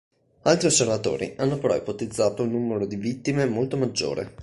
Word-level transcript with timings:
Altri 0.45 0.65
osservatori 0.65 1.35
hanno 1.37 1.59
però 1.59 1.75
ipotizzato 1.75 2.41
un 2.41 2.49
numero 2.49 2.87
di 2.87 2.95
vittime 2.95 3.45
molto 3.45 3.77
maggiore. 3.77 4.33